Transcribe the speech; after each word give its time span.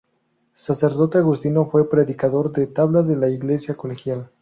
Sacerdote 0.55 1.19
agustino, 1.19 1.67
fue 1.69 1.87
predicador 1.87 2.51
de 2.51 2.65
tabla 2.65 3.03
de 3.03 3.15
la 3.15 3.29
iglesia 3.29 3.75
colegial. 3.77 4.31